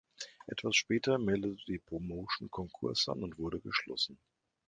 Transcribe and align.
Etwas 0.47 0.75
später 0.77 1.19
meldete 1.19 1.63
die 1.67 1.77
Promotion 1.77 2.49
Konkurs 2.49 3.07
an 3.07 3.21
und 3.21 3.37
wurde 3.37 3.59
geschlossen. 3.59 4.17